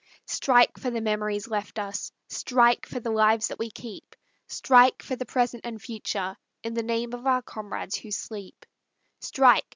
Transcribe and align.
Strike 0.25 0.79
for 0.79 0.89
the 0.89 0.99
memories 0.99 1.47
left 1.47 1.77
us, 1.77 2.11
Strike 2.27 2.87
for 2.87 2.99
the 2.99 3.11
lives 3.11 3.49
that 3.49 3.59
we 3.59 3.69
keep, 3.69 4.15
Strike 4.47 5.03
for 5.03 5.15
the 5.15 5.27
present 5.27 5.63
and 5.63 5.79
future, 5.79 6.35
In 6.63 6.73
the 6.73 6.81
name 6.81 7.13
of 7.13 7.27
our 7.27 7.43
comrades 7.43 7.97
who 7.97 8.09
sleep; 8.09 8.65
Strike! 9.19 9.63